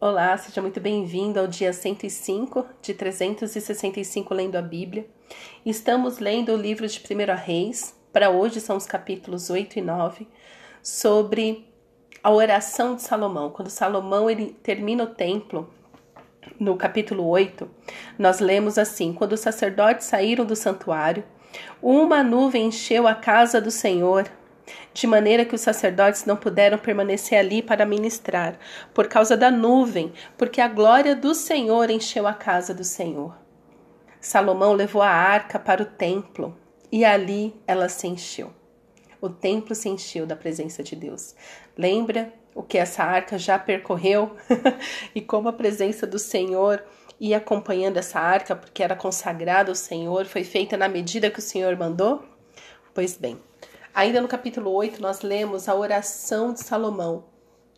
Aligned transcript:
Olá, 0.00 0.36
seja 0.36 0.60
muito 0.60 0.80
bem-vindo 0.80 1.38
ao 1.38 1.46
dia 1.46 1.72
105 1.72 2.66
de 2.82 2.92
365 2.92 4.34
lendo 4.34 4.56
a 4.56 4.60
Bíblia. 4.60 5.06
Estamos 5.64 6.18
lendo 6.18 6.52
o 6.52 6.56
livro 6.56 6.86
de 6.86 6.98
1 6.98 7.36
Reis, 7.36 7.96
para 8.12 8.28
hoje 8.28 8.60
são 8.60 8.76
os 8.76 8.86
capítulos 8.86 9.48
8 9.48 9.78
e 9.78 9.82
9, 9.82 10.26
sobre 10.82 11.72
a 12.22 12.30
oração 12.30 12.96
de 12.96 13.02
Salomão. 13.02 13.50
Quando 13.50 13.70
Salomão 13.70 14.28
ele 14.28 14.54
termina 14.62 15.04
o 15.04 15.14
templo, 15.14 15.72
no 16.58 16.76
capítulo 16.76 17.26
8, 17.28 17.70
nós 18.18 18.40
lemos 18.40 18.76
assim: 18.76 19.12
Quando 19.12 19.34
os 19.34 19.40
sacerdotes 19.40 20.08
saíram 20.08 20.44
do 20.44 20.56
santuário, 20.56 21.24
uma 21.80 22.22
nuvem 22.22 22.66
encheu 22.66 23.06
a 23.06 23.14
casa 23.14 23.60
do 23.60 23.70
Senhor 23.70 24.28
de 24.92 25.06
maneira 25.06 25.44
que 25.44 25.54
os 25.54 25.60
sacerdotes 25.60 26.24
não 26.24 26.36
puderam 26.36 26.78
permanecer 26.78 27.38
ali 27.38 27.62
para 27.62 27.86
ministrar, 27.86 28.58
por 28.92 29.08
causa 29.08 29.36
da 29.36 29.50
nuvem, 29.50 30.12
porque 30.36 30.60
a 30.60 30.68
glória 30.68 31.14
do 31.14 31.34
Senhor 31.34 31.90
encheu 31.90 32.26
a 32.26 32.34
casa 32.34 32.72
do 32.72 32.84
Senhor. 32.84 33.36
Salomão 34.20 34.72
levou 34.72 35.02
a 35.02 35.08
arca 35.08 35.58
para 35.58 35.82
o 35.82 35.86
templo 35.86 36.56
e 36.90 37.04
ali 37.04 37.54
ela 37.66 37.88
se 37.88 38.06
encheu. 38.06 38.52
O 39.20 39.28
templo 39.28 39.74
se 39.74 39.88
encheu 39.88 40.26
da 40.26 40.36
presença 40.36 40.82
de 40.82 40.94
Deus. 40.96 41.34
Lembra 41.76 42.32
o 42.54 42.62
que 42.62 42.78
essa 42.78 43.02
arca 43.02 43.36
já 43.36 43.58
percorreu 43.58 44.36
e 45.14 45.20
como 45.20 45.48
a 45.48 45.52
presença 45.52 46.06
do 46.06 46.18
Senhor 46.18 46.82
ia 47.20 47.38
acompanhando 47.38 47.96
essa 47.96 48.18
arca, 48.18 48.54
porque 48.54 48.82
era 48.82 48.96
consagrada 48.96 49.70
ao 49.70 49.74
Senhor, 49.74 50.26
foi 50.26 50.44
feita 50.44 50.76
na 50.76 50.88
medida 50.88 51.30
que 51.30 51.38
o 51.38 51.42
Senhor 51.42 51.76
mandou? 51.76 52.24
Pois 52.92 53.16
bem, 53.16 53.40
Ainda 53.94 54.20
no 54.20 54.26
capítulo 54.26 54.72
8, 54.72 55.00
nós 55.00 55.20
lemos 55.20 55.68
a 55.68 55.74
oração 55.76 56.52
de 56.52 56.58
Salomão, 56.58 57.26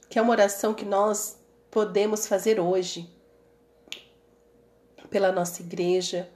que 0.08 0.18
é 0.18 0.22
uma 0.22 0.30
oração 0.30 0.72
que 0.72 0.86
nós 0.86 1.38
podemos 1.70 2.26
fazer 2.26 2.58
hoje 2.58 3.14
pela 5.10 5.30
nossa 5.30 5.60
igreja, 5.60 6.26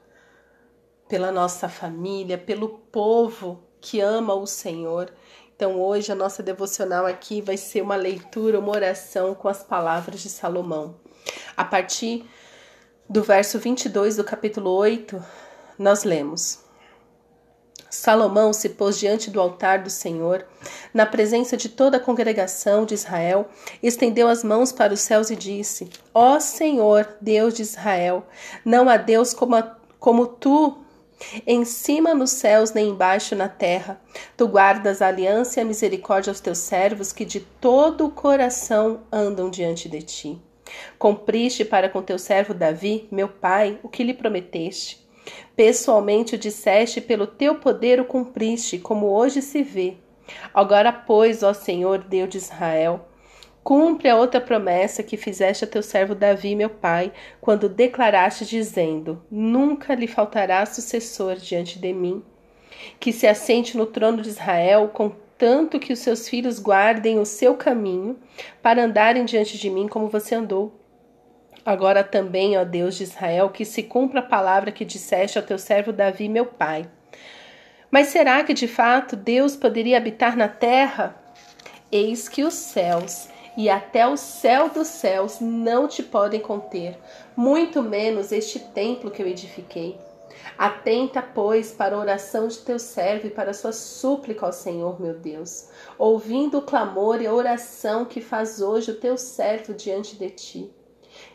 pela 1.09 1.33
nossa 1.33 1.67
família, 1.67 2.37
pelo 2.37 2.69
povo 2.69 3.63
que 3.81 4.03
ama 4.03 4.35
o 4.35 4.47
Senhor. 4.47 5.11
Então, 5.57 5.81
hoje 5.81 6.13
a 6.13 6.15
nossa 6.15 6.43
devocional 6.43 7.07
aqui 7.07 7.41
vai 7.41 7.57
ser 7.57 7.81
uma 7.81 7.97
leitura, 7.97 8.59
uma 8.59 8.73
oração 8.73 9.35
com 9.35 9.49
as 9.49 9.63
palavras 9.63 10.21
de 10.21 10.29
Salomão. 10.29 11.01
A 11.57 11.65
partir 11.65 12.29
do 13.09 13.23
verso 13.23 13.59
22 13.59 14.17
do 14.17 14.25
capítulo 14.25 14.73
8, 14.73 15.25
nós 15.79 16.05
lemos: 16.05 16.69
Salomão 17.91 18.53
se 18.53 18.69
pôs 18.71 18.99
diante 18.99 19.31
do 19.31 19.41
altar 19.41 19.83
do 19.83 19.91
Senhor, 19.91 20.47
na 20.95 21.05
presença 21.05 21.57
de 21.57 21.69
toda 21.69 21.97
a 21.97 22.01
congregação 22.01 22.85
de 22.85 22.95
Israel, 22.95 23.49
estendeu 23.83 24.29
as 24.29 24.45
mãos 24.45 24.71
para 24.71 24.95
os 24.95 25.01
céus 25.01 25.29
e 25.31 25.37
disse: 25.37 25.91
Ó 26.15 26.39
Senhor, 26.39 27.17
Deus 27.21 27.55
de 27.55 27.63
Israel, 27.63 28.25
não 28.65 28.89
há 28.89 28.97
Deus 28.97 29.35
como, 29.35 29.57
a, 29.57 29.77
como 29.99 30.27
tu, 30.27 30.79
em 31.47 31.65
cima 31.65 32.15
nos 32.15 32.31
céus 32.31 32.73
nem 32.73 32.91
embaixo 32.91 33.35
na 33.35 33.49
terra. 33.49 34.01
Tu 34.37 34.47
guardas 34.47 35.03
a 35.03 35.09
aliança 35.09 35.59
e 35.59 35.63
a 35.63 35.67
misericórdia 35.67 36.31
aos 36.31 36.41
teus 36.41 36.59
servos 36.59 37.13
que 37.13 37.25
de 37.25 37.41
todo 37.41 38.07
o 38.07 38.11
coração 38.11 39.01
andam 39.13 39.51
diante 39.51 39.89
de 39.89 40.03
ti. 40.03 40.41
Cumpriste 40.99 41.65
para 41.65 41.89
com 41.89 42.03
teu 42.03 42.19
servo 42.19 42.55
Davi, 42.55 43.09
meu 43.11 43.29
pai, 43.29 43.79
o 43.83 43.89
que 43.89 44.05
lhe 44.05 44.15
prometeste. 44.15 45.05
Pessoalmente 45.57 46.35
o 46.35 46.39
disseste, 46.39 47.01
pelo 47.01 47.27
teu 47.27 47.57
poder 47.57 48.01
o 48.01 48.05
cumpriste, 48.05 48.79
como 48.79 49.07
hoje 49.07 49.43
se 49.43 49.63
vê. 49.63 49.97
Agora, 50.55 50.93
pois, 50.93 51.43
ó 51.43 51.53
Senhor, 51.53 51.99
Deus 51.99 52.29
de 52.29 52.39
Israel, 52.39 53.07
cumpre 53.63 54.09
a 54.09 54.17
outra 54.17 54.41
promessa 54.41 55.03
que 55.03 55.17
fizeste 55.17 55.65
a 55.65 55.69
teu 55.69 55.83
servo 55.83 56.15
Davi, 56.15 56.55
meu 56.55 56.71
pai, 56.71 57.13
quando 57.41 57.69
declaraste, 57.69 58.45
dizendo: 58.45 59.23
Nunca 59.31 59.95
lhe 59.95 60.07
faltará 60.07 60.65
sucessor 60.67 61.37
diante 61.37 61.79
de 61.79 61.93
mim, 61.93 62.23
que 62.99 63.13
se 63.13 63.27
assente 63.27 63.77
no 63.77 63.87
trono 63.87 64.23
de 64.23 64.29
Israel, 64.29 64.89
contanto 64.93 65.79
que 65.79 65.93
os 65.93 65.99
seus 65.99 66.29
filhos 66.29 66.59
guardem 66.59 67.19
o 67.19 67.27
seu 67.27 67.55
caminho, 67.55 68.19
para 68.63 68.85
andarem 68.85 69.25
diante 69.25 69.59
de 69.59 69.71
mim 69.71 69.89
como 69.89 70.09
você 70.09 70.35
andou. 70.35 70.80
Agora 71.71 72.03
também, 72.03 72.59
ó 72.59 72.65
Deus 72.65 72.97
de 72.97 73.05
Israel, 73.05 73.49
que 73.49 73.65
se 73.65 73.85
cumpra 73.85 74.19
a 74.19 74.25
palavra 74.25 74.73
que 74.73 74.85
disseste 74.85 75.39
ao 75.39 75.45
teu 75.45 75.57
servo 75.57 75.93
Davi, 75.93 76.29
meu 76.29 76.45
pai. 76.45 76.91
Mas 77.89 78.09
será 78.09 78.43
que 78.43 78.53
de 78.53 78.67
fato 78.67 79.15
Deus 79.15 79.55
poderia 79.55 79.97
habitar 79.97 80.37
na 80.37 80.49
terra? 80.49 81.15
Eis 81.93 82.29
que 82.29 82.43
os 82.43 82.55
céus 82.55 83.29
e 83.57 83.71
até 83.71 84.05
o 84.05 84.17
céu 84.17 84.69
dos 84.69 84.89
céus 84.89 85.39
não 85.39 85.87
te 85.87 86.03
podem 86.03 86.41
conter, 86.41 86.99
muito 87.37 87.81
menos 87.81 88.33
este 88.33 88.59
templo 88.59 89.09
que 89.09 89.23
eu 89.23 89.29
edifiquei. 89.29 89.97
Atenta, 90.59 91.23
pois, 91.23 91.71
para 91.71 91.95
a 91.95 92.01
oração 92.01 92.49
de 92.49 92.59
teu 92.59 92.81
servo 92.81 93.29
e 93.29 93.31
para 93.31 93.53
a 93.53 93.55
sua 93.55 93.73
súplica 93.73 94.45
ao 94.45 94.53
Senhor, 94.53 95.01
meu 95.01 95.15
Deus, 95.15 95.69
ouvindo 95.97 96.59
o 96.59 96.63
clamor 96.63 97.23
e 97.23 97.29
a 97.29 97.33
oração 97.33 98.05
que 98.05 98.21
faz 98.21 98.61
hoje 98.61 98.91
o 98.91 98.97
teu 98.97 99.17
servo 99.17 99.73
diante 99.73 100.17
de 100.17 100.31
ti 100.31 100.80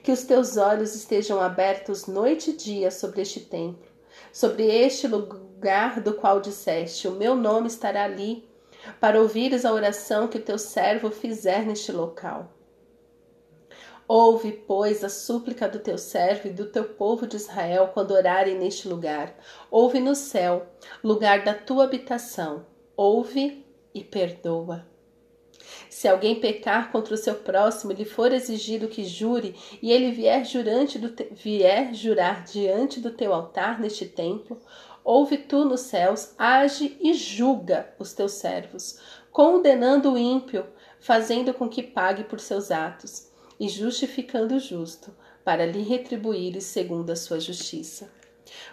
que 0.03 0.11
os 0.11 0.23
teus 0.23 0.57
olhos 0.57 0.95
estejam 0.95 1.41
abertos 1.41 2.05
noite 2.07 2.51
e 2.51 2.55
dia 2.55 2.91
sobre 2.91 3.21
este 3.21 3.39
templo, 3.39 3.89
sobre 4.31 4.65
este 4.65 5.07
lugar 5.07 6.01
do 6.01 6.13
qual 6.13 6.39
disseste: 6.39 7.07
O 7.07 7.11
meu 7.11 7.35
nome 7.35 7.67
estará 7.67 8.03
ali, 8.05 8.47
para 8.99 9.21
ouvires 9.21 9.65
a 9.65 9.73
oração 9.73 10.27
que 10.27 10.39
teu 10.39 10.57
servo 10.57 11.09
fizer 11.09 11.65
neste 11.65 11.91
local. 11.91 12.51
Ouve, 14.07 14.51
pois, 14.51 15.03
a 15.03 15.09
súplica 15.09 15.67
do 15.67 15.79
teu 15.79 15.97
servo 15.97 16.47
e 16.47 16.53
do 16.53 16.67
teu 16.67 16.83
povo 16.83 17.25
de 17.25 17.37
Israel 17.37 17.89
quando 17.91 18.11
orarem 18.11 18.55
neste 18.55 18.87
lugar. 18.87 19.35
Ouve 19.71 19.99
no 19.99 20.13
céu, 20.13 20.67
lugar 21.03 21.43
da 21.43 21.55
tua 21.55 21.85
habitação. 21.85 22.67
Ouve 22.95 23.65
e 23.95 24.03
perdoa. 24.03 24.85
Se 25.89 26.07
alguém 26.07 26.39
pecar 26.39 26.91
contra 26.91 27.13
o 27.13 27.17
seu 27.17 27.35
próximo 27.35 27.91
lhe 27.91 28.05
for 28.05 28.31
exigido 28.31 28.87
que 28.87 29.05
jure, 29.05 29.55
e 29.81 29.91
ele 29.91 30.11
vier, 30.11 30.43
jurante 30.45 30.99
do 30.99 31.09
te... 31.09 31.27
vier 31.31 31.93
jurar 31.93 32.43
diante 32.43 32.99
do 32.99 33.11
teu 33.11 33.33
altar 33.33 33.79
neste 33.79 34.05
templo, 34.05 34.59
ouve 35.03 35.37
tu 35.37 35.63
nos 35.63 35.81
céus, 35.81 36.33
age 36.37 36.97
e 36.99 37.13
julga 37.13 37.93
os 37.99 38.13
teus 38.13 38.33
servos, 38.33 38.99
condenando 39.31 40.13
o 40.13 40.17
ímpio, 40.17 40.65
fazendo 40.99 41.53
com 41.53 41.69
que 41.69 41.83
pague 41.83 42.23
por 42.23 42.39
seus 42.39 42.71
atos, 42.71 43.31
e 43.59 43.69
justificando 43.69 44.55
o 44.55 44.59
justo, 44.59 45.13
para 45.43 45.65
lhe 45.65 45.83
retribuir 45.83 46.59
segundo 46.61 47.11
a 47.11 47.15
sua 47.15 47.39
justiça. 47.39 48.09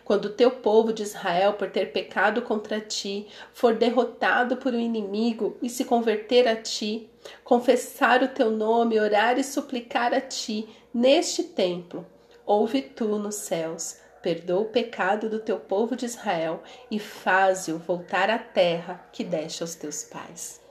Quando 0.04 0.26
o 0.26 0.32
teu 0.32 0.50
povo 0.50 0.92
de 0.92 1.02
Israel, 1.02 1.54
por 1.54 1.70
ter 1.70 1.92
pecado 1.92 2.42
contra 2.42 2.80
ti, 2.80 3.26
for 3.52 3.74
derrotado 3.74 4.56
por 4.56 4.74
um 4.74 4.80
inimigo 4.80 5.56
e 5.62 5.68
se 5.68 5.84
converter 5.84 6.48
a 6.48 6.56
ti, 6.56 7.08
confessar 7.44 8.22
o 8.22 8.28
teu 8.28 8.50
nome, 8.50 9.00
orar 9.00 9.38
e 9.38 9.44
suplicar 9.44 10.12
a 10.12 10.20
ti 10.20 10.68
neste 10.92 11.44
templo, 11.44 12.06
ouve 12.44 12.82
tu 12.82 13.18
nos 13.18 13.36
céus, 13.36 13.96
perdoa 14.20 14.60
o 14.60 14.66
pecado 14.66 15.28
do 15.28 15.38
teu 15.38 15.58
povo 15.58 15.96
de 15.96 16.06
Israel 16.06 16.62
e 16.90 16.98
faze-o 16.98 17.78
voltar 17.78 18.30
à 18.30 18.38
terra 18.38 19.04
que 19.12 19.24
deste 19.24 19.62
aos 19.62 19.74
teus 19.74 20.04
pais. 20.04 20.62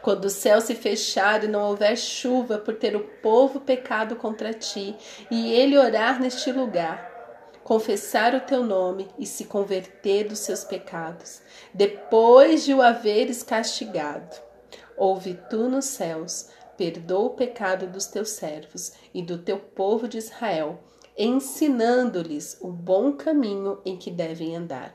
Quando 0.00 0.26
o 0.26 0.30
céu 0.30 0.60
se 0.60 0.74
fechar 0.74 1.44
e 1.44 1.48
não 1.48 1.68
houver 1.68 1.96
chuva 1.96 2.58
por 2.58 2.74
ter 2.74 2.96
o 2.96 3.00
povo 3.00 3.60
pecado 3.60 4.16
contra 4.16 4.54
ti, 4.54 4.94
e 5.30 5.52
ele 5.52 5.76
orar 5.76 6.20
neste 6.20 6.50
lugar, 6.52 7.13
confessar 7.64 8.34
o 8.34 8.40
teu 8.42 8.62
nome 8.62 9.08
e 9.18 9.26
se 9.26 9.46
converter 9.46 10.28
dos 10.28 10.40
seus 10.40 10.62
pecados, 10.62 11.40
depois 11.72 12.62
de 12.62 12.74
o 12.74 12.82
haveres 12.82 13.42
castigado. 13.42 14.36
Ouve 14.96 15.40
tu 15.48 15.68
nos 15.68 15.86
céus, 15.86 16.50
perdoa 16.76 17.24
o 17.24 17.30
pecado 17.30 17.86
dos 17.86 18.06
teus 18.06 18.30
servos 18.30 18.92
e 19.14 19.22
do 19.22 19.38
teu 19.38 19.58
povo 19.58 20.06
de 20.06 20.18
Israel, 20.18 20.78
ensinando-lhes 21.16 22.58
o 22.60 22.68
bom 22.68 23.14
caminho 23.14 23.80
em 23.84 23.96
que 23.96 24.10
devem 24.10 24.54
andar. 24.54 24.94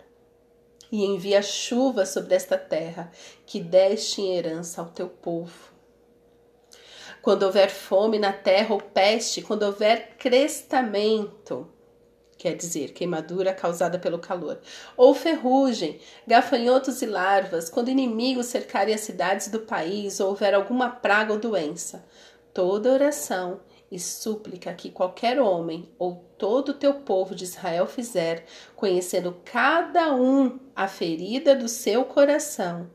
E 0.91 1.03
envia 1.03 1.41
chuva 1.41 2.05
sobre 2.05 2.35
esta 2.35 2.57
terra 2.57 3.11
que 3.47 3.59
deste 3.59 4.21
em 4.21 4.37
herança 4.37 4.79
ao 4.79 4.89
teu 4.89 5.09
povo. 5.09 5.73
Quando 7.21 7.43
houver 7.43 7.69
fome 7.69 8.19
na 8.19 8.31
terra 8.31 8.73
ou 8.73 8.81
peste, 8.81 9.41
quando 9.41 9.63
houver 9.63 10.15
crestamento, 10.17 11.67
quer 12.39 12.55
dizer, 12.55 12.93
queimadura 12.93 13.53
causada 13.53 13.99
pelo 13.99 14.17
calor, 14.17 14.59
ou 14.95 15.13
ferrugem, 15.13 15.99
gafanhotos 16.25 17.01
e 17.01 17.05
larvas, 17.05 17.69
quando 17.69 17.89
inimigos 17.89 18.45
cercarem 18.45 18.95
as 18.95 19.01
cidades 19.01 19.49
do 19.49 19.59
país 19.59 20.21
ou 20.21 20.29
houver 20.29 20.55
alguma 20.55 20.89
praga 20.89 21.33
ou 21.33 21.39
doença. 21.39 22.05
Toda 22.53 22.93
oração 22.93 23.59
e 23.91 23.99
súplica 23.99 24.73
que 24.73 24.89
qualquer 24.89 25.39
homem 25.41 25.89
ou 25.99 26.23
todo 26.37 26.69
o 26.69 26.73
teu 26.73 26.93
povo 26.93 27.35
de 27.35 27.43
Israel 27.43 27.85
fizer, 27.85 28.45
conhecendo 28.73 29.35
cada 29.43 30.15
um 30.15 30.59
a 30.73 30.87
ferida 30.87 31.53
do 31.53 31.67
seu 31.67 32.05
coração, 32.05 32.89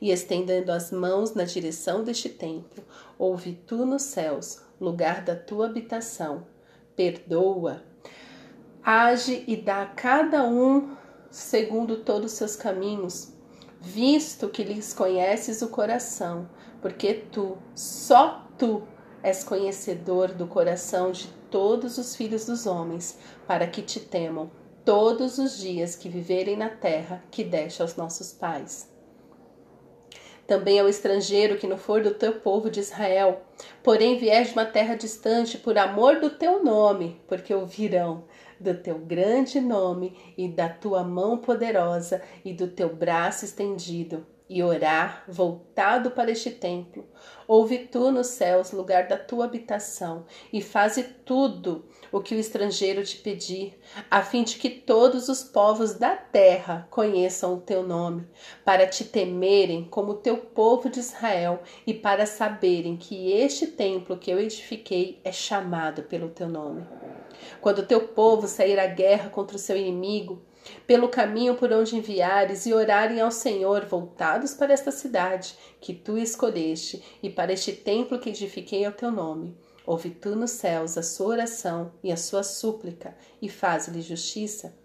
e 0.00 0.10
estendendo 0.10 0.72
as 0.72 0.90
mãos 0.90 1.34
na 1.34 1.44
direção 1.44 2.02
deste 2.02 2.28
templo, 2.28 2.82
ouve 3.16 3.52
tu 3.64 3.86
nos 3.86 4.02
céus, 4.02 4.60
lugar 4.80 5.22
da 5.22 5.36
tua 5.36 5.66
habitação. 5.66 6.44
Perdoa. 6.96 7.86
Age 8.90 9.44
e 9.46 9.54
dá 9.54 9.82
a 9.82 9.86
cada 9.86 10.44
um 10.44 10.96
segundo 11.30 11.98
todos 11.98 12.32
os 12.32 12.38
seus 12.38 12.56
caminhos, 12.56 13.34
visto 13.78 14.48
que 14.48 14.64
lhes 14.64 14.94
conheces 14.94 15.60
o 15.60 15.68
coração, 15.68 16.48
porque 16.80 17.12
tu, 17.12 17.58
só 17.74 18.48
tu, 18.56 18.82
és 19.22 19.44
conhecedor 19.44 20.28
do 20.28 20.46
coração 20.46 21.12
de 21.12 21.28
todos 21.50 21.98
os 21.98 22.16
filhos 22.16 22.46
dos 22.46 22.66
homens, 22.66 23.18
para 23.46 23.66
que 23.66 23.82
te 23.82 24.00
temam 24.00 24.50
todos 24.86 25.36
os 25.36 25.58
dias 25.58 25.94
que 25.94 26.08
viverem 26.08 26.56
na 26.56 26.70
terra 26.70 27.22
que 27.30 27.44
deste 27.44 27.82
aos 27.82 27.94
nossos 27.94 28.32
pais. 28.32 28.90
Também 30.46 30.80
ao 30.80 30.88
estrangeiro 30.88 31.58
que 31.58 31.66
não 31.66 31.76
for 31.76 32.02
do 32.02 32.14
teu 32.14 32.40
povo 32.40 32.70
de 32.70 32.80
Israel, 32.80 33.42
porém 33.82 34.16
vier 34.16 34.46
de 34.46 34.52
uma 34.52 34.64
terra 34.64 34.94
distante 34.94 35.58
por 35.58 35.76
amor 35.76 36.20
do 36.20 36.30
teu 36.30 36.64
nome, 36.64 37.20
porque 37.28 37.52
ouvirão 37.52 38.24
do 38.60 38.74
teu 38.74 38.98
grande 38.98 39.60
nome 39.60 40.16
e 40.36 40.48
da 40.48 40.68
tua 40.68 41.02
mão 41.04 41.38
poderosa 41.38 42.22
e 42.44 42.52
do 42.52 42.68
teu 42.68 42.94
braço 42.94 43.44
estendido 43.44 44.26
e 44.48 44.62
orar 44.62 45.24
voltado 45.28 46.10
para 46.12 46.30
este 46.30 46.50
templo. 46.50 47.06
Ouve 47.46 47.78
tu 47.78 48.10
nos 48.10 48.28
céus, 48.28 48.72
lugar 48.72 49.06
da 49.06 49.18
tua 49.18 49.44
habitação, 49.44 50.24
e 50.52 50.62
faze 50.62 51.02
tudo 51.02 51.84
o 52.10 52.20
que 52.20 52.34
o 52.34 52.38
estrangeiro 52.38 53.04
te 53.04 53.16
pedir, 53.18 53.78
a 54.10 54.22
fim 54.22 54.42
de 54.42 54.56
que 54.56 54.70
todos 54.70 55.28
os 55.28 55.44
povos 55.44 55.94
da 55.94 56.16
terra 56.16 56.86
conheçam 56.90 57.54
o 57.54 57.60
teu 57.60 57.82
nome, 57.82 58.26
para 58.64 58.86
te 58.86 59.04
temerem 59.04 59.84
como 59.84 60.14
teu 60.14 60.38
povo 60.38 60.88
de 60.88 61.00
Israel 61.00 61.62
e 61.86 61.92
para 61.92 62.24
saberem 62.24 62.96
que 62.96 63.32
este 63.32 63.66
templo 63.66 64.16
que 64.16 64.30
eu 64.30 64.40
edifiquei 64.40 65.20
é 65.22 65.32
chamado 65.32 66.02
pelo 66.04 66.30
teu 66.30 66.48
nome. 66.48 66.86
Quando 67.60 67.86
teu 67.86 68.08
povo 68.08 68.46
sair 68.46 68.78
à 68.78 68.86
guerra 68.86 69.30
contra 69.30 69.56
o 69.56 69.60
seu 69.60 69.76
inimigo, 69.76 70.42
pelo 70.86 71.08
caminho 71.08 71.54
por 71.54 71.72
onde 71.72 71.96
enviares 71.96 72.66
e 72.66 72.72
orarem 72.72 73.20
ao 73.20 73.30
Senhor, 73.30 73.86
voltados 73.86 74.54
para 74.54 74.72
esta 74.72 74.90
cidade 74.90 75.54
que 75.80 75.94
tu 75.94 76.18
escolheste 76.18 77.02
e 77.22 77.30
para 77.30 77.52
este 77.52 77.72
templo 77.72 78.18
que 78.18 78.30
edifiquei 78.30 78.84
ao 78.84 78.92
teu 78.92 79.10
nome. 79.10 79.56
Ouve 79.86 80.10
tu 80.10 80.36
nos 80.36 80.50
céus 80.50 80.98
a 80.98 81.02
sua 81.02 81.28
oração 81.28 81.92
e 82.02 82.12
a 82.12 82.16
sua 82.16 82.42
súplica 82.42 83.16
e 83.40 83.48
faz-lhe 83.48 84.02
justiça. 84.02 84.76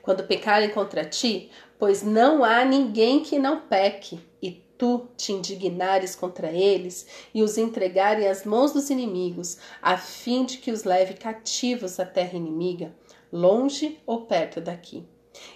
Quando 0.00 0.26
pecarem 0.26 0.70
contra 0.70 1.04
ti, 1.04 1.50
pois 1.78 2.02
não 2.02 2.44
há 2.44 2.64
ninguém 2.64 3.22
que 3.22 3.38
não 3.38 3.62
peque, 3.62 4.20
e 4.40 4.63
tu 4.84 5.08
te 5.16 5.32
indignares 5.32 6.14
contra 6.14 6.52
eles 6.52 7.06
e 7.32 7.42
os 7.42 7.56
entregarem 7.56 8.28
às 8.28 8.44
mãos 8.44 8.74
dos 8.74 8.90
inimigos, 8.90 9.56
a 9.80 9.96
fim 9.96 10.44
de 10.44 10.58
que 10.58 10.70
os 10.70 10.84
leve 10.84 11.14
cativos 11.14 11.98
à 11.98 12.04
terra 12.04 12.36
inimiga, 12.36 12.94
longe 13.32 13.98
ou 14.04 14.26
perto 14.26 14.60
daqui. 14.60 15.02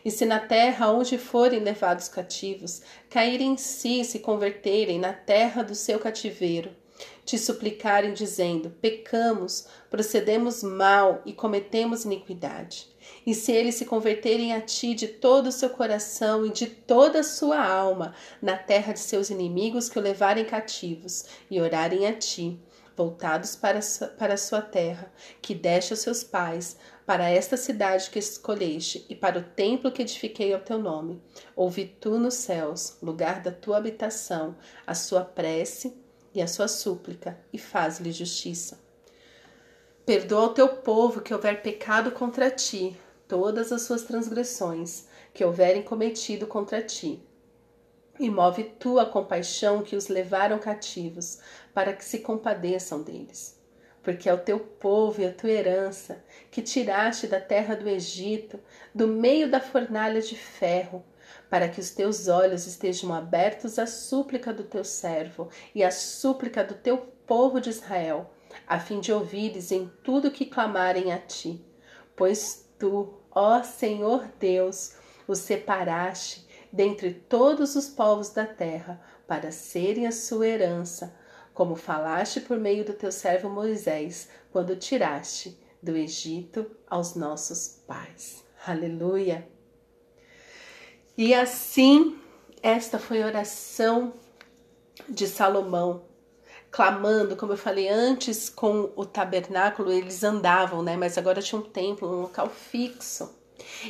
E 0.03 0.11
se 0.11 0.25
na 0.25 0.41
terra 0.41 0.91
onde 0.91 1.19
forem 1.19 1.61
levados 1.61 2.09
cativos, 2.09 2.81
caírem 3.11 3.53
em 3.53 3.57
si 3.59 4.01
e 4.01 4.05
se 4.05 4.21
converterem 4.21 4.99
na 4.99 5.13
terra 5.13 5.63
do 5.63 5.75
seu 5.75 5.99
cativeiro, 5.99 6.75
te 7.25 7.39
suplicarem, 7.39 8.15
dizendo: 8.15 8.71
Pecamos, 8.81 9.67
procedemos 9.91 10.63
mal 10.63 11.21
e 11.27 11.33
cometemos 11.33 12.05
iniquidade. 12.05 12.89
E 13.27 13.35
se 13.35 13.53
eles 13.53 13.75
se 13.75 13.85
converterem 13.85 14.55
a 14.55 14.61
ti 14.61 14.95
de 14.95 15.09
todo 15.09 15.49
o 15.49 15.53
seu 15.53 15.71
coração 15.71 16.47
e 16.47 16.51
de 16.51 16.67
toda 16.67 17.21
a 17.21 17.25
sua 17.25 17.63
alma, 17.63 18.15
na 18.41 18.57
terra 18.57 18.93
de 18.93 19.01
seus 19.01 19.31
inimigos 19.31 19.89
que 19.89 19.99
o 19.99 20.03
levarem 20.03 20.45
cativos, 20.45 21.27
e 21.51 21.61
orarem 21.61 22.07
a 22.07 22.13
ti, 22.15 22.59
voltados 22.97 23.55
para, 23.55 23.81
para 24.19 24.35
a 24.35 24.39
sua 24.39 24.61
terra, 24.61 25.13
que 25.41 25.55
deste 25.55 25.93
aos 25.93 26.01
seus 26.01 26.25
pais, 26.25 26.77
para 27.07 27.31
esta 27.31 27.57
cidade 27.57 28.11
que 28.11 28.19
escolheste 28.19 29.07
e 29.09 29.15
para 29.15 29.39
o 29.39 29.43
templo 29.43 29.93
que 29.93 30.03
edifiquei 30.03 30.53
ao 30.53 30.61
teu 30.61 30.79
nome. 30.79 31.23
Ouvi 31.55 31.87
tu 31.87 32.19
nos 32.19 32.35
céus, 32.35 32.99
lugar 33.01 33.41
da 33.41 33.53
tua 33.53 33.77
habitação, 33.77 34.57
a 34.87 34.95
sua 34.95 35.25
prece 35.25 36.08
e 36.39 36.43
a 36.43 36.47
sua 36.47 36.69
súplica, 36.69 37.37
e 37.53 37.59
faz-lhe 37.59 38.13
justiça. 38.13 38.79
Perdoa 40.07 40.45
o 40.45 40.55
teu 40.55 40.69
povo 40.69 41.21
que 41.21 41.35
houver 41.35 41.63
pecado 41.63 42.13
contra 42.13 42.51
ti, 42.51 42.97
todas 43.27 43.73
as 43.73 43.83
suas 43.83 44.05
transgressões 44.05 45.07
que 45.35 45.45
houverem 45.45 45.83
cometido 45.83 46.47
contra 46.47 46.81
ti. 46.81 47.23
E 48.19 48.31
move 48.31 48.65
tu 48.79 48.99
a 48.99 49.07
compaixão 49.07 49.83
que 49.83 49.97
os 49.97 50.09
levaram 50.09 50.59
cativos, 50.59 51.41
para 51.75 51.93
que 51.93 52.05
se 52.05 52.21
compadeçam 52.21 53.03
deles 53.03 53.59
porque 54.01 54.27
é 54.27 54.33
o 54.33 54.39
teu 54.39 54.59
povo 54.59 55.21
e 55.21 55.27
a 55.27 55.33
tua 55.33 55.51
herança, 55.51 56.25
que 56.51 56.63
tiraste 56.63 57.27
da 57.27 57.39
terra 57.39 57.75
do 57.75 57.87
Egito, 57.87 58.59
do 58.95 59.07
meio 59.07 59.51
da 59.51 59.61
fornalha 59.61 60.23
de 60.23 60.35
ferro, 60.35 61.05
para 61.51 61.69
que 61.69 61.81
os 61.81 61.91
teus 61.91 62.29
olhos 62.29 62.67
estejam 62.67 63.13
abertos 63.13 63.79
à 63.79 63.87
súplica 63.87 64.53
do 64.53 64.65
teu 64.65 64.85
servo 64.85 65.49
e 65.75 65.83
à 65.83 65.91
súplica 65.91 66.63
do 66.63 66.75
teu 66.75 66.99
povo 67.27 67.61
de 67.61 67.71
Israel, 67.71 68.31
a 68.67 68.79
fim 68.79 69.01
de 69.01 69.13
ouvires 69.13 69.71
em 69.73 69.91
tudo 70.03 70.31
que 70.31 70.47
clamarem 70.47 71.13
a 71.13 71.19
ti. 71.19 71.65
Pois 72.17 72.69
tu, 72.79 73.15
ó 73.31 73.63
Senhor 73.63 74.27
Deus, 74.39 74.95
os 75.27 75.39
separaste 75.39 76.47
dentre 76.73 77.13
todos 77.13 77.77
os 77.77 77.89
povos 77.89 78.31
da 78.31 78.47
terra 78.47 79.01
para 79.27 79.51
serem 79.51 80.07
a 80.07 80.13
sua 80.13 80.47
herança 80.47 81.15
como 81.59 81.75
falaste 81.75 82.41
por 82.41 82.57
meio 82.57 82.85
do 82.85 82.93
teu 82.93 83.11
servo 83.11 83.51
Moisés, 83.51 84.29
quando 84.53 84.77
tiraste 84.77 85.59
do 85.83 85.97
Egito 85.97 86.71
aos 86.89 87.17
nossos 87.17 87.83
pais. 87.85 88.45
Aleluia! 88.65 89.58
E 91.19 91.35
assim, 91.35 92.17
esta 92.63 92.97
foi 92.97 93.21
a 93.21 93.27
oração 93.27 94.13
de 95.09 95.27
Salomão, 95.27 96.05
clamando, 96.71 97.35
como 97.35 97.55
eu 97.55 97.57
falei 97.57 97.89
antes, 97.89 98.49
com 98.49 98.93
o 98.95 99.05
tabernáculo, 99.05 99.91
eles 99.91 100.23
andavam, 100.23 100.81
né? 100.81 100.97
Mas 100.97 101.19
agora 101.19 101.43
tinha 101.43 101.61
um 101.61 101.65
templo, 101.65 102.09
um 102.09 102.21
local 102.21 102.49
fixo. 102.49 103.35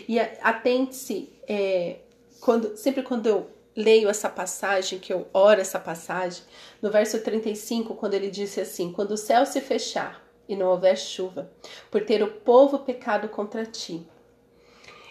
E 0.08 0.18
atente-se, 0.18 1.30
é, 1.46 1.96
quando, 2.40 2.74
sempre 2.78 3.02
quando 3.02 3.26
eu 3.26 3.50
leio 3.76 4.08
essa 4.08 4.30
passagem, 4.30 4.98
que 4.98 5.12
eu 5.12 5.28
oro 5.34 5.60
essa 5.60 5.78
passagem, 5.78 6.42
no 6.80 6.90
verso 6.90 7.20
35, 7.20 7.94
quando 7.94 8.14
ele 8.14 8.30
disse 8.30 8.58
assim: 8.58 8.90
Quando 8.90 9.10
o 9.10 9.18
céu 9.18 9.44
se 9.44 9.60
fechar 9.60 10.26
e 10.48 10.56
não 10.56 10.68
houver 10.68 10.96
chuva, 10.96 11.52
por 11.90 12.06
ter 12.06 12.22
o 12.22 12.32
povo 12.40 12.78
pecado 12.78 13.28
contra 13.28 13.66
ti. 13.66 14.08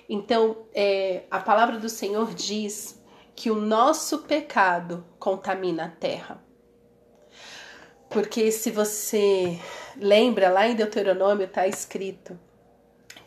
Então, 0.10 0.66
é, 0.74 1.24
a 1.30 1.40
palavra 1.40 1.78
do 1.78 1.90
Senhor 1.90 2.34
diz 2.34 3.02
que 3.36 3.52
o 3.52 3.56
nosso 3.56 4.20
pecado 4.20 5.06
contamina 5.20 5.86
a 5.86 5.90
terra. 5.90 6.44
Porque 8.10 8.52
se 8.52 8.72
você 8.72 9.60
lembra, 9.98 10.50
lá 10.50 10.68
em 10.68 10.76
Deuteronômio 10.76 11.46
está 11.46 11.68
escrito 11.68 12.40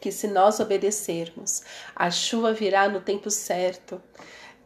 que 0.00 0.10
se 0.10 0.26
nós 0.26 0.58
obedecermos, 0.58 1.62
a 1.94 2.10
chuva 2.10 2.54
virá 2.54 2.88
no 2.88 3.02
tempo 3.02 3.30
certo, 3.30 4.02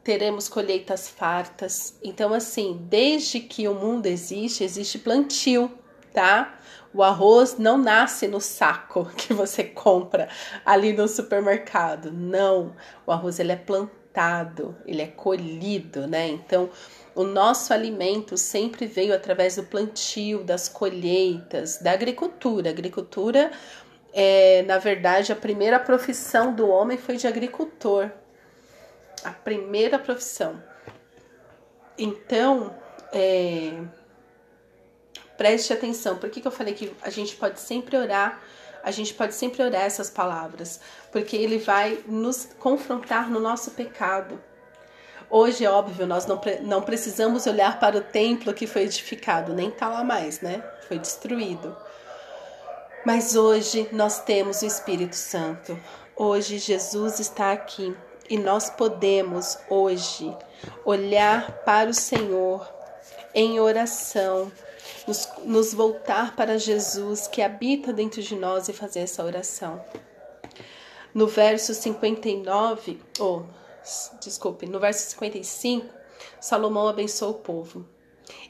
teremos 0.04 0.48
colheitas 0.48 1.08
fartas. 1.08 1.98
Então, 2.02 2.32
assim, 2.32 2.78
desde 2.88 3.40
que 3.40 3.66
o 3.66 3.74
mundo 3.74 4.06
existe, 4.06 4.62
existe 4.62 4.98
plantio, 4.98 5.76
tá? 6.12 6.58
O 6.94 7.02
arroz 7.02 7.58
não 7.58 7.76
nasce 7.76 8.28
no 8.28 8.40
saco 8.40 9.06
que 9.18 9.34
você 9.34 9.64
compra 9.64 10.28
ali 10.64 10.92
no 10.92 11.08
supermercado. 11.08 12.12
Não, 12.12 12.74
o 13.04 13.12
arroz 13.12 13.40
ele 13.40 13.52
é 13.52 13.56
plantado, 13.56 14.76
ele 14.86 15.02
é 15.02 15.08
colhido, 15.08 16.06
né? 16.06 16.28
Então, 16.28 16.70
o 17.14 17.24
nosso 17.24 17.72
alimento 17.72 18.36
sempre 18.36 18.86
veio 18.86 19.14
através 19.14 19.56
do 19.56 19.64
plantio, 19.64 20.44
das 20.44 20.68
colheitas, 20.68 21.78
da 21.78 21.90
agricultura. 21.90 22.68
A 22.68 22.72
agricultura 22.72 23.50
é, 24.16 24.62
na 24.62 24.78
verdade, 24.78 25.32
a 25.32 25.36
primeira 25.36 25.80
profissão 25.80 26.54
do 26.54 26.68
homem 26.68 26.96
foi 26.96 27.16
de 27.16 27.26
agricultor, 27.26 28.08
a 29.24 29.32
primeira 29.32 29.98
profissão. 29.98 30.62
Então, 31.98 32.72
é, 33.12 33.72
preste 35.36 35.72
atenção. 35.72 36.16
Por 36.16 36.30
que, 36.30 36.40
que 36.40 36.46
eu 36.46 36.52
falei 36.52 36.74
que 36.74 36.92
a 37.02 37.10
gente 37.10 37.36
pode 37.36 37.60
sempre 37.60 37.96
orar? 37.96 38.40
A 38.82 38.90
gente 38.90 39.14
pode 39.14 39.34
sempre 39.34 39.62
orar 39.62 39.82
essas 39.82 40.10
palavras, 40.10 40.80
porque 41.10 41.36
ele 41.36 41.58
vai 41.58 41.98
nos 42.06 42.48
confrontar 42.58 43.30
no 43.30 43.40
nosso 43.40 43.70
pecado. 43.70 44.38
Hoje, 45.30 45.64
é 45.64 45.70
óbvio, 45.70 46.06
nós 46.06 46.26
não, 46.26 46.40
não 46.62 46.82
precisamos 46.82 47.46
olhar 47.46 47.80
para 47.80 47.96
o 47.96 48.00
templo 48.02 48.52
que 48.52 48.66
foi 48.66 48.82
edificado, 48.82 49.54
nem 49.54 49.70
está 49.70 49.88
lá 49.88 50.04
mais, 50.04 50.40
né? 50.40 50.62
Foi 50.86 50.98
destruído. 50.98 51.74
Mas 53.04 53.34
hoje 53.34 53.88
nós 53.90 54.22
temos 54.22 54.62
o 54.62 54.66
Espírito 54.66 55.16
Santo. 55.16 55.78
Hoje 56.14 56.58
Jesus 56.58 57.20
está 57.20 57.52
aqui 57.52 57.96
e 58.30 58.38
nós 58.38 58.70
podemos 58.70 59.58
hoje 59.68 60.34
olhar 60.84 61.50
para 61.64 61.90
o 61.90 61.94
Senhor 61.94 62.66
em 63.34 63.58
oração 63.60 64.50
nos, 65.06 65.28
nos 65.44 65.74
voltar 65.74 66.34
para 66.36 66.58
Jesus 66.58 67.26
que 67.26 67.42
habita 67.42 67.92
dentro 67.92 68.22
de 68.22 68.34
nós 68.34 68.68
e 68.68 68.72
fazer 68.72 69.00
essa 69.00 69.24
oração. 69.24 69.84
No 71.12 71.26
verso 71.26 71.74
59, 71.74 73.00
ou 73.20 73.46
oh, 73.46 74.18
desculpe, 74.20 74.66
no 74.66 74.80
verso 74.80 75.10
55, 75.10 75.86
Salomão 76.40 76.88
abençoou 76.88 77.32
o 77.32 77.38
povo. 77.38 77.86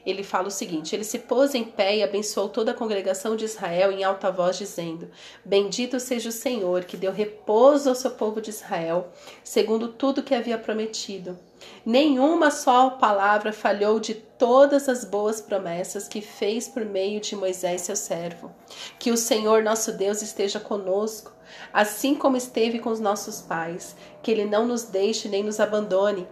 Ele 0.05 0.23
fala 0.23 0.47
o 0.47 0.51
seguinte: 0.51 0.95
Ele 0.95 1.03
se 1.03 1.19
pôs 1.19 1.53
em 1.53 1.63
pé 1.63 1.97
e 1.97 2.03
abençoou 2.03 2.49
toda 2.49 2.71
a 2.71 2.75
congregação 2.75 3.35
de 3.35 3.45
Israel 3.45 3.91
em 3.91 4.03
alta 4.03 4.31
voz, 4.31 4.57
dizendo: 4.57 5.09
Bendito 5.43 5.99
seja 5.99 6.29
o 6.29 6.31
Senhor, 6.31 6.85
que 6.85 6.97
deu 6.97 7.11
repouso 7.11 7.89
ao 7.89 7.95
seu 7.95 8.11
povo 8.11 8.39
de 8.39 8.49
Israel, 8.49 9.09
segundo 9.43 9.89
tudo 9.89 10.23
que 10.23 10.35
havia 10.35 10.57
prometido. 10.57 11.37
Nenhuma 11.85 12.51
só 12.51 12.91
palavra 12.91 13.53
falhou 13.53 13.99
de 13.99 14.13
todas 14.13 14.89
as 14.89 15.03
boas 15.05 15.39
promessas 15.39 16.07
que 16.07 16.21
fez 16.21 16.67
por 16.67 16.83
meio 16.83 17.19
de 17.19 17.35
Moisés, 17.35 17.81
seu 17.81 17.95
servo. 17.95 18.51
Que 18.99 19.11
o 19.11 19.17
Senhor 19.17 19.63
nosso 19.63 19.91
Deus 19.91 20.21
esteja 20.21 20.59
conosco, 20.59 21.31
assim 21.71 22.15
como 22.15 22.37
esteve 22.37 22.79
com 22.79 22.89
os 22.89 22.99
nossos 22.99 23.41
pais, 23.41 23.95
que 24.21 24.31
ele 24.31 24.45
não 24.45 24.65
nos 24.67 24.83
deixe 24.83 25.29
nem 25.29 25.43
nos 25.43 25.59
abandone, 25.59 26.27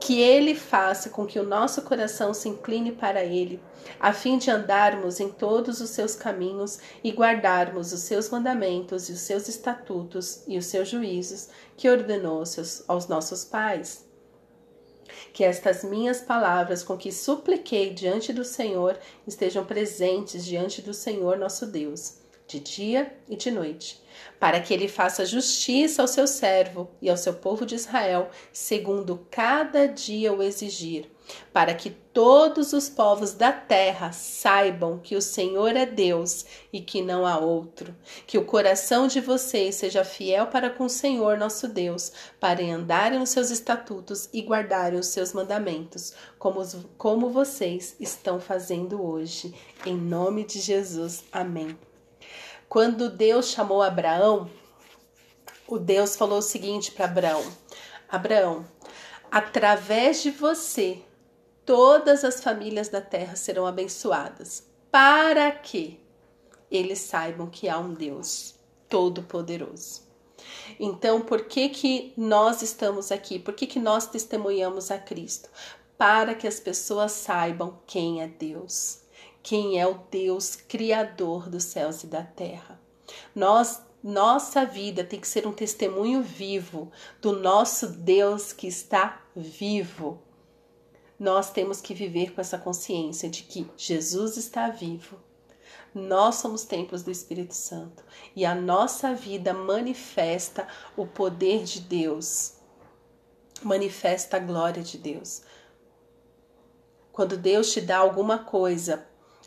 que 0.00 0.20
ele 0.20 0.54
faça 0.54 1.10
com 1.10 1.26
que 1.26 1.38
o 1.38 1.46
nosso 1.46 1.82
coração 1.82 2.34
se 2.34 2.48
incline 2.48 2.92
para 2.92 3.24
ele, 3.24 3.60
a 3.98 4.12
fim 4.12 4.38
de 4.38 4.50
andarmos 4.50 5.20
em 5.20 5.30
todos 5.30 5.80
os 5.80 5.90
seus 5.90 6.14
caminhos 6.14 6.78
e 7.02 7.10
guardarmos 7.10 7.92
os 7.92 8.00
seus 8.00 8.28
mandamentos 8.28 9.08
e 9.08 9.12
os 9.12 9.20
seus 9.20 9.48
estatutos 9.48 10.42
e 10.46 10.58
os 10.58 10.66
seus 10.66 10.88
juízos 10.88 11.48
que 11.76 11.88
ordenou 11.88 12.42
aos 12.88 13.08
nossos 13.08 13.44
pais. 13.44 14.04
Que 15.32 15.44
estas 15.44 15.84
minhas 15.84 16.20
palavras 16.20 16.82
com 16.82 16.96
que 16.96 17.12
supliquei 17.12 17.92
diante 17.92 18.32
do 18.32 18.44
Senhor 18.44 18.98
estejam 19.26 19.64
presentes 19.64 20.44
diante 20.44 20.82
do 20.82 20.94
Senhor 20.94 21.38
nosso 21.38 21.66
Deus, 21.66 22.23
de 22.46 22.60
dia 22.60 23.16
e 23.28 23.36
de 23.36 23.50
noite 23.50 24.04
para 24.38 24.60
que 24.60 24.72
ele 24.72 24.88
faça 24.88 25.24
justiça 25.24 26.02
ao 26.02 26.08
seu 26.08 26.26
servo 26.26 26.90
e 27.00 27.08
ao 27.08 27.16
seu 27.16 27.34
povo 27.34 27.64
de 27.64 27.74
Israel, 27.74 28.30
segundo 28.52 29.26
cada 29.30 29.86
dia 29.86 30.32
o 30.32 30.42
exigir, 30.42 31.10
para 31.52 31.74
que 31.74 31.90
todos 31.90 32.72
os 32.72 32.88
povos 32.88 33.32
da 33.32 33.50
terra 33.50 34.12
saibam 34.12 34.98
que 34.98 35.16
o 35.16 35.22
Senhor 35.22 35.74
é 35.74 35.86
Deus 35.86 36.44
e 36.72 36.80
que 36.80 37.00
não 37.00 37.26
há 37.26 37.38
outro. 37.38 37.94
Que 38.26 38.36
o 38.36 38.44
coração 38.44 39.08
de 39.08 39.20
vocês 39.20 39.76
seja 39.76 40.04
fiel 40.04 40.46
para 40.48 40.70
com 40.70 40.84
o 40.84 40.90
Senhor 40.90 41.38
nosso 41.38 41.66
Deus, 41.66 42.12
para 42.38 42.62
andarem 42.62 43.18
nos 43.18 43.30
seus 43.30 43.50
estatutos 43.50 44.28
e 44.32 44.42
guardarem 44.42 44.98
os 44.98 45.06
seus 45.06 45.32
mandamentos, 45.32 46.12
como, 46.38 46.62
como 46.98 47.30
vocês 47.30 47.96
estão 47.98 48.38
fazendo 48.38 49.02
hoje. 49.02 49.54
Em 49.86 49.96
nome 49.96 50.44
de 50.44 50.60
Jesus. 50.60 51.24
Amém. 51.32 51.76
Quando 52.68 53.08
Deus 53.08 53.48
chamou 53.48 53.82
Abraão, 53.82 54.50
o 55.66 55.78
Deus 55.78 56.16
falou 56.16 56.38
o 56.38 56.42
seguinte 56.42 56.90
para 56.92 57.04
Abraão: 57.04 57.44
Abraão, 58.08 58.66
através 59.30 60.22
de 60.22 60.30
você, 60.30 61.02
todas 61.64 62.24
as 62.24 62.42
famílias 62.42 62.88
da 62.88 63.00
terra 63.00 63.36
serão 63.36 63.66
abençoadas, 63.66 64.66
para 64.90 65.50
que 65.52 66.00
eles 66.70 66.98
saibam 66.98 67.48
que 67.48 67.68
há 67.68 67.78
um 67.78 67.94
Deus 67.94 68.54
todo-poderoso. 68.88 70.02
Então, 70.78 71.20
por 71.20 71.44
que 71.44 71.68
que 71.68 72.12
nós 72.16 72.62
estamos 72.62 73.12
aqui? 73.12 73.38
Por 73.38 73.54
que 73.54 73.66
que 73.66 73.78
nós 73.78 74.06
testemunhamos 74.06 74.90
a 74.90 74.98
Cristo? 74.98 75.48
Para 75.96 76.34
que 76.34 76.46
as 76.46 76.58
pessoas 76.58 77.12
saibam 77.12 77.78
quem 77.86 78.22
é 78.22 78.26
Deus 78.26 79.03
quem 79.44 79.78
é 79.78 79.86
o 79.86 80.00
Deus 80.10 80.56
criador 80.56 81.50
dos 81.50 81.64
céus 81.64 82.02
e 82.02 82.06
da 82.06 82.22
terra. 82.22 82.80
Nós 83.34 83.82
nossa 84.02 84.66
vida 84.66 85.02
tem 85.02 85.18
que 85.18 85.28
ser 85.28 85.46
um 85.46 85.52
testemunho 85.52 86.22
vivo 86.22 86.92
do 87.22 87.32
nosso 87.32 87.86
Deus 87.88 88.52
que 88.52 88.66
está 88.66 89.22
vivo. 89.34 90.20
Nós 91.18 91.50
temos 91.50 91.80
que 91.80 91.94
viver 91.94 92.34
com 92.34 92.40
essa 92.40 92.58
consciência 92.58 93.30
de 93.30 93.44
que 93.44 93.66
Jesus 93.78 94.36
está 94.36 94.68
vivo. 94.68 95.18
Nós 95.94 96.34
somos 96.34 96.64
templos 96.64 97.02
do 97.02 97.10
Espírito 97.10 97.54
Santo 97.54 98.04
e 98.36 98.44
a 98.44 98.54
nossa 98.54 99.14
vida 99.14 99.54
manifesta 99.54 100.68
o 100.96 101.06
poder 101.06 101.64
de 101.64 101.80
Deus, 101.80 102.54
manifesta 103.62 104.36
a 104.36 104.40
glória 104.40 104.82
de 104.82 104.98
Deus. 104.98 105.42
Quando 107.10 107.38
Deus 107.38 107.72
te 107.72 107.80
dá 107.80 107.96
alguma 107.96 108.38
coisa 108.38 109.06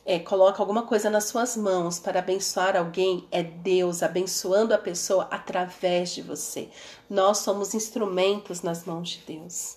é, 0.10 0.18
coloca 0.18 0.62
alguma 0.62 0.84
coisa 0.84 1.10
nas 1.10 1.26
suas 1.26 1.58
mãos 1.58 2.00
para 2.00 2.20
abençoar 2.20 2.78
alguém, 2.78 3.28
é 3.30 3.44
Deus 3.44 4.02
abençoando 4.02 4.74
a 4.74 4.78
pessoa 4.78 5.28
através 5.30 6.12
de 6.12 6.22
você. 6.22 6.70
Nós 7.10 7.40
somos 7.40 7.74
instrumentos 7.74 8.62
nas 8.62 8.86
mãos 8.86 9.10
de 9.10 9.20
Deus. 9.28 9.76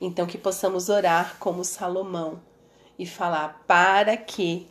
Então, 0.00 0.26
que 0.26 0.36
possamos 0.36 0.88
orar 0.88 1.36
como 1.38 1.64
Salomão 1.64 2.42
e 2.98 3.06
falar 3.06 3.62
para 3.64 4.16
que 4.16 4.66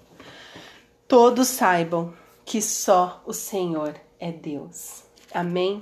todos 1.07 1.47
saibam 1.47 2.13
que 2.43 2.61
só 2.61 3.23
o 3.25 3.31
Senhor 3.31 3.95
é 4.19 4.33
Deus. 4.33 5.03
Amém? 5.33 5.81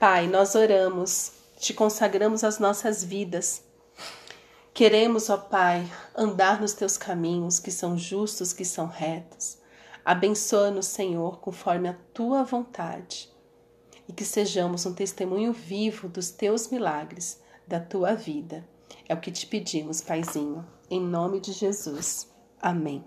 Pai, 0.00 0.26
nós 0.26 0.56
oramos, 0.56 1.30
te 1.60 1.72
consagramos 1.72 2.42
as 2.42 2.58
nossas 2.58 3.04
vidas 3.04 3.62
Queremos, 4.76 5.30
ó 5.30 5.38
Pai, 5.38 5.90
andar 6.14 6.60
nos 6.60 6.74
teus 6.74 6.98
caminhos, 6.98 7.58
que 7.58 7.70
são 7.70 7.96
justos, 7.96 8.52
que 8.52 8.62
são 8.62 8.86
retos. 8.86 9.56
Abençoa-nos, 10.04 10.84
Senhor, 10.84 11.38
conforme 11.40 11.88
a 11.88 11.96
tua 12.12 12.44
vontade. 12.44 13.32
E 14.06 14.12
que 14.12 14.22
sejamos 14.22 14.84
um 14.84 14.92
testemunho 14.92 15.50
vivo 15.50 16.10
dos 16.10 16.30
teus 16.30 16.68
milagres, 16.68 17.40
da 17.66 17.80
tua 17.80 18.14
vida. 18.14 18.68
É 19.08 19.14
o 19.14 19.18
que 19.18 19.32
te 19.32 19.46
pedimos, 19.46 20.02
Paizinho, 20.02 20.62
em 20.90 21.00
nome 21.00 21.40
de 21.40 21.52
Jesus. 21.52 22.30
Amém. 22.60 23.02